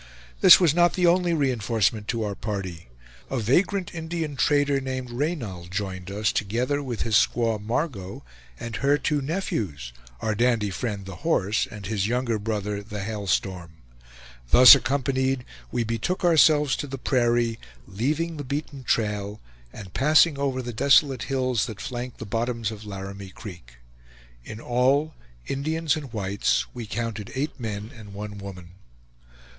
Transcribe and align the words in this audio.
This 0.39 0.59
was 0.59 0.73
not 0.73 0.93
the 0.93 1.05
only 1.05 1.31
re 1.31 1.51
enforcement 1.51 2.07
to 2.07 2.23
our 2.23 2.33
party. 2.33 2.87
A 3.29 3.37
vagrant 3.39 3.93
Indian 3.93 4.35
trader, 4.35 4.81
named 4.81 5.11
Reynal, 5.11 5.67
joined 5.67 6.09
us, 6.09 6.31
together 6.31 6.81
with 6.81 7.03
his 7.03 7.15
squaw 7.15 7.61
Margot, 7.61 8.23
and 8.59 8.77
her 8.77 8.97
two 8.97 9.21
nephews, 9.21 9.93
our 10.19 10.33
dandy 10.33 10.71
friend, 10.71 11.05
The 11.05 11.17
Horse, 11.17 11.67
and 11.69 11.85
his 11.85 12.07
younger 12.07 12.39
brother, 12.39 12.81
The 12.81 13.03
Hail 13.03 13.27
Storm. 13.27 13.73
Thus 14.49 14.73
accompanied, 14.73 15.45
we 15.71 15.83
betook 15.83 16.23
ourselves 16.25 16.75
to 16.77 16.87
the 16.87 16.97
prairie, 16.97 17.59
leaving 17.87 18.37
the 18.37 18.43
beaten 18.43 18.83
trail, 18.83 19.39
and 19.71 19.93
passing 19.93 20.35
over 20.39 20.63
the 20.63 20.73
desolate 20.73 21.21
hills 21.29 21.67
that 21.67 21.79
flank 21.79 22.17
the 22.17 22.25
bottoms 22.25 22.71
of 22.71 22.85
Laramie 22.87 23.29
Creek. 23.29 23.75
In 24.43 24.59
all, 24.59 25.13
Indians 25.45 25.95
and 25.95 26.11
whites, 26.11 26.65
we 26.73 26.87
counted 26.87 27.31
eight 27.35 27.59
men 27.59 27.91
and 27.95 28.15
one 28.15 28.39
woman. 28.39 28.71